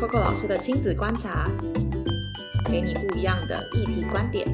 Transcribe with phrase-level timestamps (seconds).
[0.00, 1.50] Coco 老师的亲子观察，
[2.70, 4.46] 给你不一样的议题观点。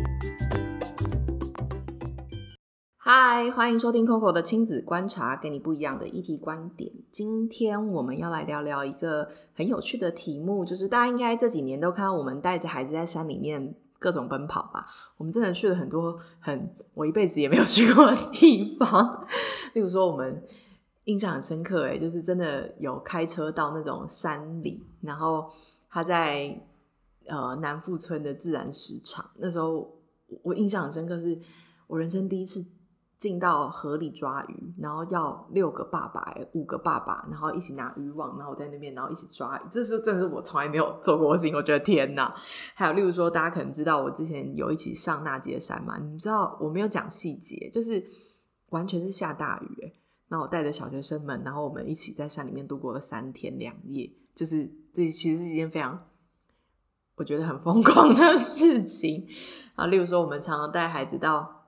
[2.97, 6.91] 嗨，欢迎收听 Coco 的亲子观察，给你不一样的议题观点。
[7.13, 14.87] 今天我们要来聊聊一个很有趣的题目，就是大家应该这几年都看到我们带着孩子在山里面各种奔跑吧？
[15.19, 19.27] 我们真的去了很多很我一辈子也没有去过的地方，
[19.75, 20.43] 例如说我们。
[21.05, 25.51] 印象很深刻，哎，就是真的有开车到那种山里，然后
[25.89, 26.61] 他在
[27.27, 29.95] 呃南富村的自然石场，那时候
[30.43, 31.39] 我印象很深刻，是
[31.87, 32.65] 我人生第一次
[33.19, 42.35] 进到河里抓鱼，然后要六个爸爸，五个爸爸，然后一起拿渔网，然后在那边，然后一起抓鱼，这是真的是我从来没有做过的事情，我觉得天哪！
[42.75, 48.05] 还有例如说，大家可能知道我之前有一起上那节山嘛，你知道我没有讲细节，就是
[48.71, 49.93] 完全是下大雨，
[50.35, 56.09] 那我带着小学生们，然后我们一起在山里面度过了三天两夜，就是这其实是一件非常
[57.15, 59.29] 我觉得很疯狂的 事情
[59.77, 59.87] 啊。
[59.87, 61.67] 例如说，我们常常带孩子到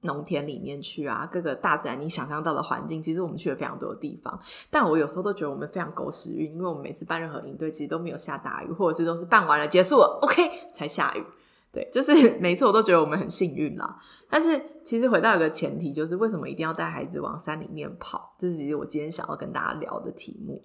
[0.00, 4.40] 农田里面去啊，各个大自然你想象到的环境，其实我们去了非常多的地方。
[4.70, 11.22] 但我有时候都觉得我们非常狗屎运，因为我们每次办任何营队，其实都没有下大雨，或者是都是办完了结束了，OK 才下雨。
[11.72, 13.98] 对， 就是每次我都觉得我们很幸运啦。
[14.28, 18.34] 但是其实回到一个前提，就是为什么一定要带孩子往山里面跑？
[18.38, 20.62] 这是其实我今天想要跟大家聊的题目。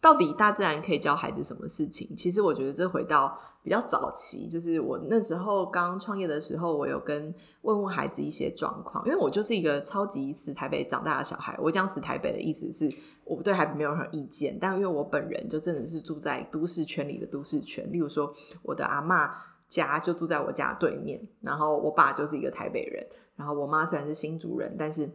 [0.00, 2.14] 到底大自然可以教孩子什么事情？
[2.16, 9.04] 其实我觉得这回到比较早期，就是我那时候刚创业的时候，我有跟问问孩子一些状况。
[9.06, 11.58] 因为我就是一个超级死台北长大的小孩。
[11.60, 12.88] 我讲死台北的意思是，
[13.24, 17.90] 我对台北没有任何意见，但因为我本人就真的是住在都市圈里的都市圈。
[17.90, 19.34] 例如说，我的阿妈。
[19.68, 25.08] 家就住在我家对面，然后我爸就是一个台北人，然后我妈虽然是新竹人，但是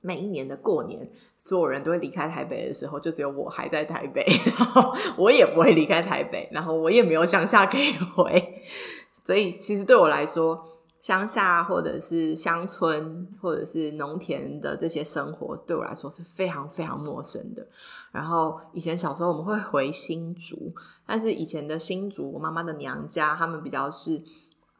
[0.00, 4.22] 每一年的过年，所有人都会离开台北的时候，就只有我还在台北，
[4.58, 8.62] 然后我也不会离开台北，然后我也没有乡下可以回，
[9.24, 10.75] 所以其实对我来说。
[11.06, 17.64] 乡下或者是乡村或者是农田的这些生活，对我来说是非常非常陌生的。
[18.10, 20.74] 然后以前小时候我们会回新竹，
[21.06, 24.20] 但是以前的新竹，我妈妈的娘家，他们比较是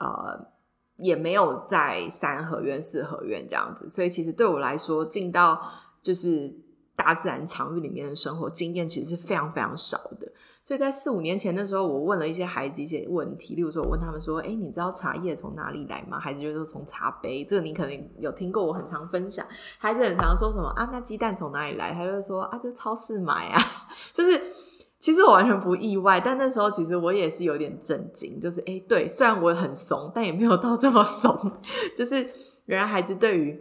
[0.00, 0.48] 呃，
[0.96, 5.62] 也没有在三合院、四合院这样子，所以其实对我来说，进到
[6.02, 6.52] 就是
[6.96, 10.32] 大自然场域里面的生活经验，其实是非常非常少的。
[10.66, 19.46] 所以在四五年前的时候，我问了一些孩子一些问题，例如说，我问他们说：“哎，你知道茶叶从哪里来吗？”孩子就说：“从茶杯。”这个你可能有听过，我很常分享。
[19.78, 20.88] 孩子很常说什么啊？
[20.90, 21.92] 那鸡蛋从哪里来？
[21.92, 23.62] 他就说：“啊，就超市买啊。
[24.12, 24.42] ”就是
[24.98, 28.40] 其实我完全不意外，但那时候其实我也是有点震惊。
[28.40, 31.32] 就是哎，对，虽然我很怂，但也没有到这么怂。
[31.96, 32.28] 就是
[32.64, 33.56] 原来孩子对于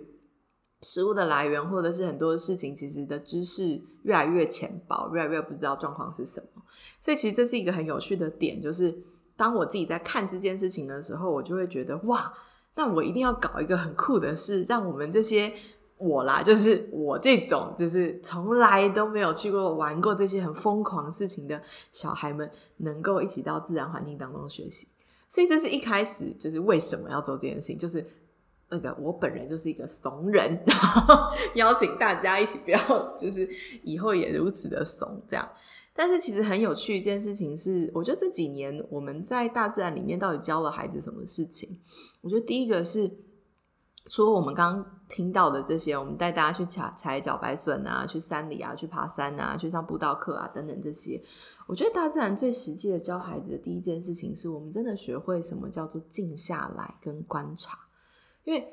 [0.85, 6.61] 食物的来源，或者是很多事情，其实的知识越来越浅薄，越来越不知道状况是什么。
[6.99, 8.95] 所以其实这是一个很有趣的点，就是
[9.35, 12.31] 当我自己在看这件事情的时候，我就会觉得哇，
[12.75, 15.51] 那我一定要搞一个很酷的事，让我们这些
[15.97, 21.59] 我啦，就是我这种就是从来都没有去过玩过这些很疯狂事情的
[21.91, 22.47] 小孩们，
[22.77, 24.87] 能够一起到自然环境当中学习。
[25.27, 28.05] 所以这是一开始就是为什么要做这件事情，就是
[28.69, 33.47] 那个我本人就是一个怂人， 然后邀请大家一起，不要就是
[33.83, 35.47] 以后也如此的怂这样。
[35.97, 41.79] 但是其实很有趣一件事情是，我觉得这几年我们在大自然里面到底教了孩子什么事情？
[42.19, 43.09] 我觉得第一个是，
[44.09, 51.23] 除了我们刚刚听到的这些，我们带大家去采采脚白笋啊，去山里啊，去爬山啊，去上步道课啊等等这些，
[51.65, 57.79] 我觉得大自然最实际的教孩子的第一件事情，是我们真的学会什么叫做静下来跟观察，
[58.45, 58.65] 因为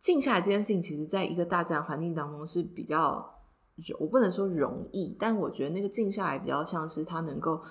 [0.00, 3.36] 静下来这件事情，其实在一个大自然环境当中是比较。
[3.98, 7.62] 我不能说容易，但我觉得那个静下来比较像是他能够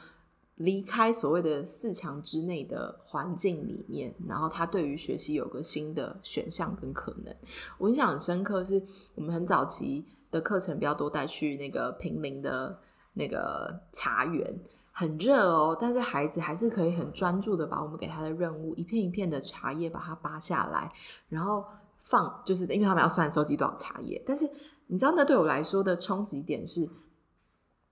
[0.56, 7.32] 离开所谓的四强之内的环境里面，然后他对于学习有个新的选项跟可能。
[7.78, 8.84] 我印象很深刻，是
[9.14, 12.80] 我们很早期的课程比较多带去那个平林的
[13.14, 14.60] 那个茶园，
[15.00, 20.92] 很热哦，但是孩子还是可以很专注的把我们给他的任务一片一片的茶叶把它扒下来，
[21.30, 21.64] 然后
[22.04, 24.50] 放，就是因为他们要算收集多少茶叶，但是。
[24.92, 26.90] 你知道，那对我来说的冲击点是，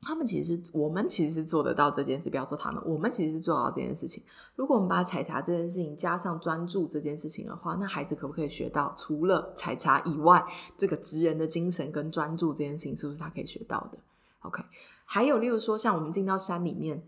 [0.01, 2.27] 他们其实我们其实是做得到这件事。
[2.27, 4.24] 不要说他们，我们其实是做到这件事情。
[4.56, 10.44] 如果我们把采茶这件事情加上专注这件事情的话，那孩子可不可以学到除了采茶以外，
[10.75, 14.00] 这个职人的精神跟专注这件事情，是不是他可以学到的
[14.47, 14.63] ？OK，
[15.05, 17.03] 还有例如说，像我们进到山里面。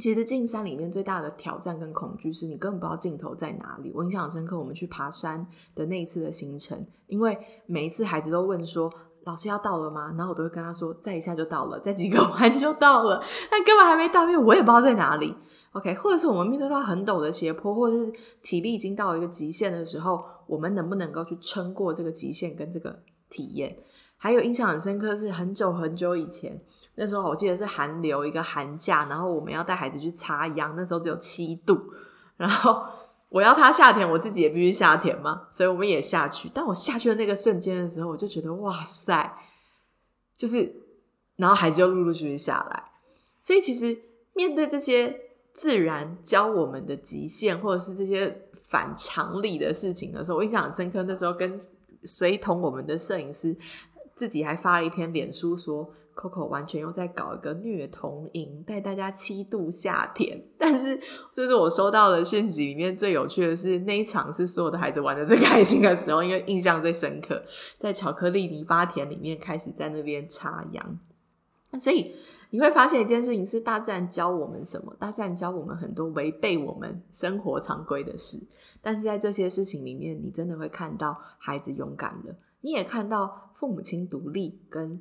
[0.00, 3.90] 其实进山里面最大的挑战跟恐惧是你根本不知道尽头在哪里。
[3.92, 5.44] 我印象很深刻，我们去爬山
[5.74, 8.88] 的那一次的行程，因为每一次孩子都问说
[9.26, 10.14] ：“老师要到了吗？
[10.16, 13.20] 然后我都会跟他说，再一下就到了，再几个 弯就到了，
[13.50, 15.34] 但根本还没到，因为我也不知道在哪里。
[15.72, 23.76] OK，或者是我们面对到很陡的斜坡，或者是体力已经到一个极限的时候，我们能不能够去撑过这个极限跟这个体验？
[24.16, 26.60] 还有印象很深刻是很久很久以前，
[26.96, 31.78] 那时候我记得是寒流一个寒假，然后我们要带孩子去插秧，那时候只有七度，
[32.36, 32.84] 然后
[33.28, 36.50] 我要他下田，我自己也必须下田嘛，所以我们也下去。
[36.52, 39.38] 但我下去的那个瞬间的时候，我就觉得哇塞，
[40.36, 40.74] 就是，
[41.36, 42.84] 然后孩子就陆陆续续下来，
[43.40, 43.98] 所以其实
[44.34, 45.22] 面对这些。
[45.54, 51.02] 自然教我们的极限，或者是这些反常理的事情的时候，我印象很深刻。
[51.02, 51.58] 那时候跟
[52.04, 53.56] 随同我们的摄影师
[54.14, 60.42] 自己还发了一篇脸书，说 Coco 完全又在搞一个虐童营，带大家七度夏天。
[60.58, 61.00] 但是
[61.32, 67.40] 这是我收到的讯息里面最有趣的是，那一场是所有的孩子玩的最开心的时候，因为印象最深刻，
[67.78, 70.98] 在巧克力泥巴田里面开始在那边插秧，
[71.76, 72.14] 所以。
[72.50, 74.96] 你会发现一件事情是大自然教我们什么？
[74.98, 78.38] 大自然教我们很多违背我们生活常规的事，
[78.80, 84.98] 但是在这些事情里面，你真的会看到孩子勇敢了，你也看到父母亲独立，跟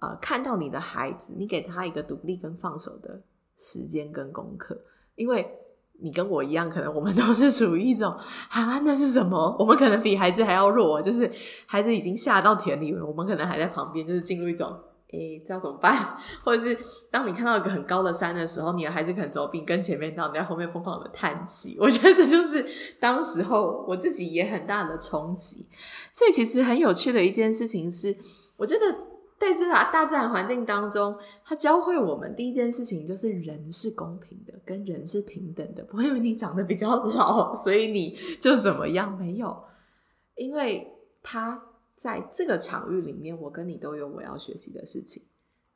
[0.00, 3.22] 呃看到你的孩子，你给他一个独立跟放手的
[3.58, 4.80] 时间跟功课，
[5.14, 5.46] 因为
[6.00, 8.10] 你跟我一样，可能我们都是处于一种
[8.48, 9.54] 啊，那是什么？
[9.58, 11.30] 我们可能比孩子还要弱，就是
[11.66, 14.74] 孩子已经下到田里了，我们可能还在旁边，就是进入一种。
[15.12, 16.16] 诶，这样怎么办？
[16.42, 16.76] 或者是
[17.10, 21.76] 当你看到一个很高的山的时候，你的孩子可能走比跟前面到，你在后面疯狂的叹气。
[21.80, 22.66] 我觉得这就是
[22.98, 25.68] 当时候我自己也很大的冲击。
[26.12, 28.16] 所以其实很有趣的一件事情是，
[28.56, 28.90] 我觉得
[29.38, 35.84] 在这大大自然环境当中，它教会我们第一件事情就是人是公平的，跟人是平等的。
[35.84, 39.14] 不会因为你长得比较老，所以你就怎么样？
[39.18, 39.62] 没有，
[40.36, 40.90] 因为
[41.22, 41.62] 他。
[42.02, 45.22] 在这个场域里面，我跟你都有我要学习的事情。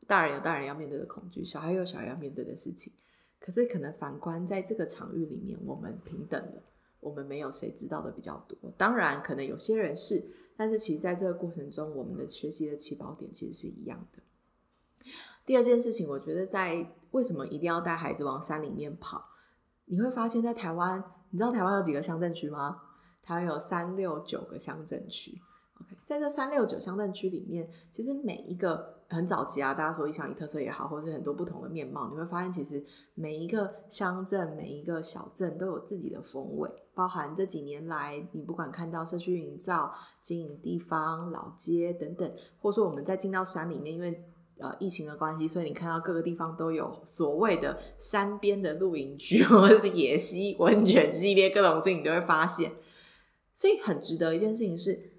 [0.09, 2.93] 大人有大人要面对的恐惧，小孩有小孩要面对的事情。
[3.39, 6.61] 可是，可能反观在这个场域里面，我们平等的，
[6.99, 8.59] 我们没有谁知道的比较多。
[8.77, 10.21] 当然，可能有些人是，
[10.57, 14.21] 但是其实在这个过程中，我们的学习的起跑点其实是一样的。
[15.45, 19.25] 第二件事情，我觉得在为什么一定要带孩子往山里面跑？
[19.85, 22.83] 你会发现在台湾，你知道台湾有几个乡镇区吗？
[23.23, 25.41] 台湾有三六九个乡镇区。
[25.81, 32.85] OK，在这三六九乡镇区里面，其实每一个很早期啊，大家说一乡一特色也好，或是很多不同的面貌，你会发现，其实
[33.15, 36.69] 每一个乡镇、每一个小镇都有自己的风味。
[36.95, 39.93] 包含这几年来，你不管看到社区营造、
[40.23, 44.25] 经营地方、老街等等，或者说我们在进到山里面，因为
[44.59, 52.73] 呃疫情的关系，所以你看到各个地方都有所谓的山边的露营区， 或者是野溪温泉系列各种事情，你都会发现。
[53.53, 55.16] 所以很值得一件事情是，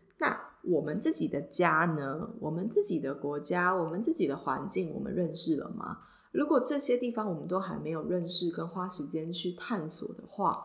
[0.68, 2.30] 我们自己的家呢？
[2.40, 5.98] 我们自己的国家，我们自己的环境，我们认识了吗？
[6.32, 10.64] 如果这些地方我们都还没有认识跟花时间去探索的话，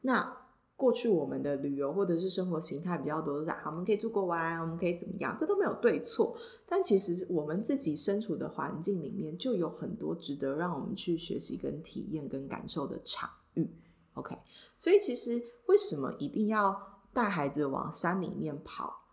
[0.00, 0.36] 那
[0.76, 5.36] 过去我们的旅游或者是生活形态比较多，是啊，我们可以出国玩，我们可以怎么样？
[5.38, 6.36] 这都没有对错。
[6.66, 13.70] 但其实我们自己身处的环境里面，就有很多值得让我们去学习、跟体验、跟感受的场域。
[14.14, 14.36] OK，
[14.76, 16.76] 所以其实为什么一定要
[17.12, 19.03] 带孩子往山里面跑？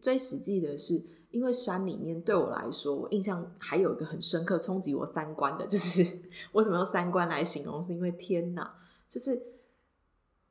[0.00, 6.02] 最实际的是，因为山里面对我来说，我印象还有一个很深刻、冲击我三观的，就是
[6.52, 7.82] 为什么用三观来形容？
[7.82, 8.74] 是因为天哪，
[9.08, 9.40] 就是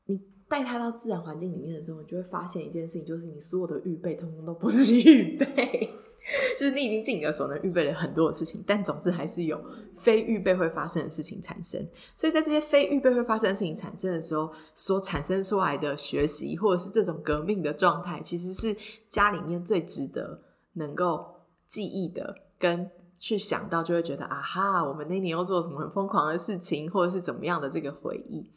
[0.05, 5.89] 你带他到自然环境里面的时候，你就会发现一件事情，就是你所有的预备，通通都不是预备。
[6.57, 9.63] 就是你已经尽你的所能预备了很多的事情，但总是还是有
[9.99, 11.79] 非预备会发生的事情产生。
[12.15, 18.75] 所以在这些非预备会发生的事情产生的时候，所产生出来的学习或者是这种革命的状态，其实是
[19.07, 20.41] 家里面最值得
[20.73, 21.23] 能够
[21.67, 22.89] 记忆的，跟
[23.19, 28.49] 去想到就会觉得啊哈，我们那年又做了什么很疯狂的事情，或者是怎么样的这个回忆。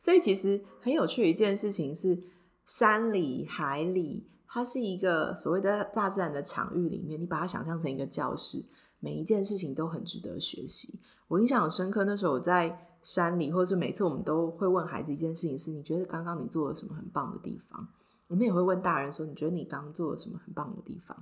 [0.00, 2.18] 所以其实很有趣的一件事情是，
[2.64, 4.31] 山里海里。
[4.54, 8.62] 它是一个所谓的大自然的场域里面，你把它想象成一个教室，
[9.00, 11.00] 每一件事情都很值得学习。
[11.26, 17.88] 我印象很深刻，那时候我在山里，或者是每次我们都会问孩子一件事情：是你觉得刚刚你做了什么很棒的地方？
[18.28, 21.16] 我们也会问大人说：你觉得你刚刚做了什么很棒的地方？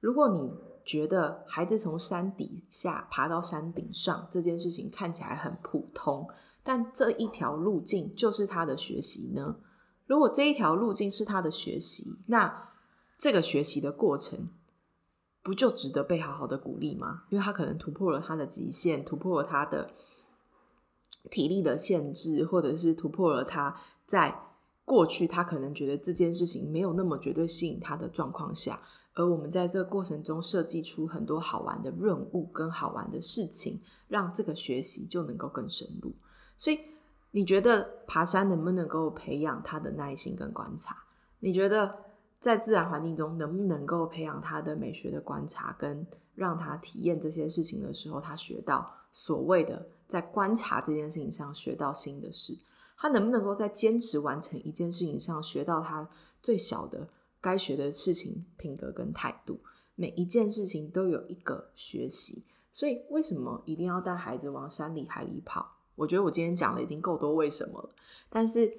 [0.00, 0.52] 如果你
[0.84, 6.28] 觉得孩子从山底下爬到山顶上这件事情看起来很普通，
[6.62, 9.56] 但这一条路径就是他的学习呢？
[10.08, 12.70] 如果这一条路径是他的学习，那
[13.18, 14.48] 这个学习的过程
[15.42, 17.24] 不就值得被好好的鼓励吗？
[17.28, 19.90] 因为他可能突破了他的极限，突破了他的
[21.30, 24.34] 体力的限制，或者是突破了他在
[24.86, 28.80] 过去他可能觉得这件事情没有那么绝对吸引他的状况下，
[29.12, 36.14] 而我们在这个过程中设计出很多好玩的任务跟好玩的事情，让这个学习就能够更深入。
[36.56, 36.80] 所以，
[37.38, 41.04] 你觉得爬山能不能够培养他的耐心跟观察？
[41.38, 41.96] 你觉得
[42.40, 46.04] 在自然环境中能不能够培养他的美学的观察，跟
[46.34, 52.58] 让他体验这些事情的时候，他学到所谓的在观察这件事情上学到新的事？
[52.96, 56.10] 他能不能够在坚持完成一件事情上学到他
[56.42, 57.08] 最小的？
[57.40, 59.60] 该学的事情、品格跟态度，
[59.94, 62.44] 每一件事情都有一个学习。
[62.72, 65.77] 所以，为什么一定要带孩子往山里海里跑？
[65.98, 67.90] 我觉得我今天讲的已经够多为什么了。
[68.30, 68.72] 但是，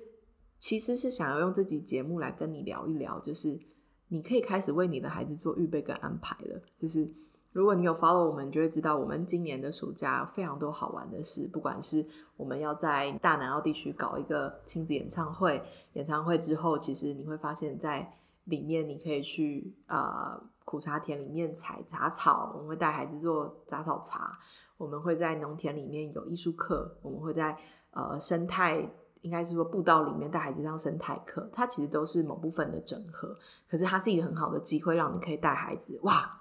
[0.58, 3.60] 其实是想要用这集节目来跟你聊一聊，就是
[4.08, 6.62] 你可以开始为你的孩子做预备跟安排了。
[6.80, 7.12] 就是
[7.52, 11.48] 如果你有 follow 我们，就会知道我们今年的暑假非常多好玩的事。
[11.52, 12.06] 不管是
[12.38, 15.62] 我们要在大南澳地区搞一个亲子演唱会，
[15.94, 18.14] 演唱会之后，其实你会发现在
[18.46, 24.38] 里面你可以去呃苦茶田里面采杂草，我们会带孩子做杂草茶。
[24.78, 27.58] 我们会在农田里面有艺术课，我们会在
[27.90, 28.88] 呃生态，
[29.22, 31.50] 应该是说步道里面带孩子上生态课。
[31.52, 33.36] 它其实都是某部分的整合，
[33.68, 36.40] 可是它是一个很好的机会，让你可以带孩子哇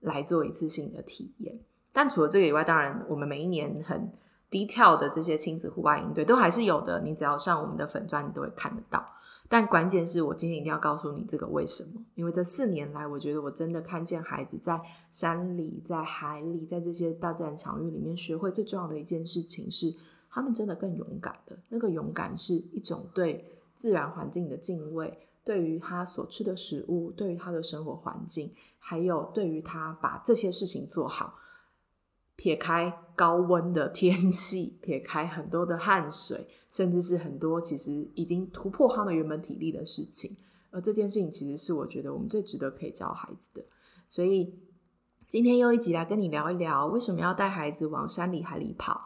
[0.00, 1.56] 来做一次性的体验。
[1.92, 4.12] 但除了这个以外，当然我们每一年很
[4.50, 7.00] 低调的这些亲子户外营队都还是有的。
[7.02, 9.06] 你只要上我们的粉钻，你都会看得到。
[9.52, 12.02] 但关键是我今天一定要告诉你这个为什么？
[12.14, 14.80] 因为这四年来，我觉得我真的看见孩子在
[15.10, 19.94] 山里、在海里、在这些大自然场域里面学会最重要的一件事情是，
[20.30, 21.58] 他们真的更勇敢的。
[21.68, 23.44] 那个勇敢是一种对
[23.74, 31.34] 自然环境的敬畏，对于他所吃的食物，对于他的生活环境，还有对于他把这些事情做好。
[32.34, 40.36] 撇开高温的天气，撇开很多的汗水，甚至是很多其实已经突破他们原本体力的事情，
[40.70, 43.62] 而这件事情其实是我觉得我们最值得可以教孩子的。
[44.08, 44.58] 所以
[45.28, 49.00] 今天又一集来跟你聊一聊，为什么要带孩子往山里海里跑？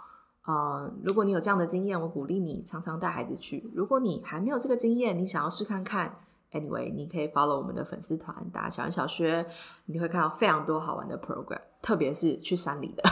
[0.49, 3.69] 嗯，如果你有这样的经验，我鼓励你常常带孩子去。
[3.75, 6.21] 如果你还没有这个经验，你想要试看看。
[6.53, 9.45] Anyway，你可以 follow 我们的粉丝团，打小小学，
[9.87, 13.02] 你会看到非常多好玩的 program，特别是去山里的，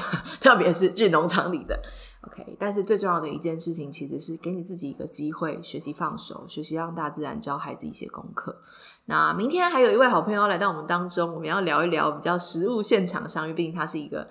[0.40, 1.80] 特别是去农场里的。
[2.22, 8.60] OK，但是最重要的一件事情，其实是给你自己一个机会，学习放手，学习让大自然教孩子一些功课。
[9.04, 14.28] 那明天还有一位好朋友来到我们当中，我们要聊一聊比较实物现场相遇毕竟他是一个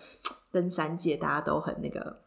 [0.51, 2.22] 登山界大家都很那个。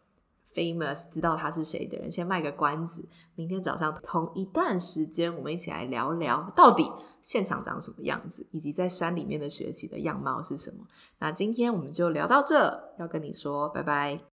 [0.56, 3.04] Famous 知道他是谁的人，先卖个关子。
[3.34, 10.86] 明天早上同一段时间，我们一起来聊聊到底现场长什么样子，以及在山里面的学习的样貌是什么。
[11.18, 14.36] 那今天我们就聊到这，要跟你说拜拜。